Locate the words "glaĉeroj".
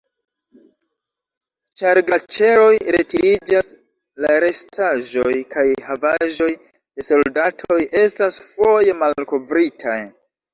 2.07-2.71